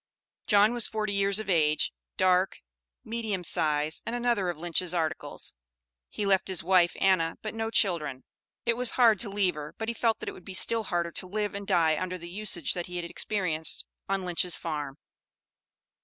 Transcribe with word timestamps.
John 0.47 0.73
was 0.73 0.87
forty 0.87 1.13
years 1.13 1.37
of 1.37 1.47
age, 1.47 1.93
dark, 2.17 2.57
medium 3.03 3.43
size, 3.43 4.01
and 4.03 4.15
another 4.15 4.49
of 4.49 4.57
Lynch's 4.57 4.95
"articles." 4.95 5.53
He 6.09 6.25
left 6.25 6.47
his 6.47 6.63
wife 6.63 6.95
Anna, 6.99 7.35
but 7.43 7.53
no 7.53 7.69
children; 7.69 8.23
it 8.65 8.75
was 8.75 8.93
hard 8.97 9.19
to 9.19 9.29
leave 9.29 9.53
her, 9.53 9.75
but 9.77 9.89
he 9.89 9.93
felt 9.93 10.19
that 10.19 10.27
it 10.27 10.31
would 10.31 10.43
be 10.43 10.55
still 10.55 10.85
harder 10.85 11.11
to 11.11 11.27
live 11.27 11.53
and 11.53 11.67
die 11.67 12.01
under 12.01 12.17
the 12.17 12.29
usage 12.31 12.73
that 12.73 12.87
he 12.87 12.95
had 12.95 13.05
experienced 13.05 13.85
on 14.09 14.25
Lynch's 14.25 14.55
farm. 14.55 14.97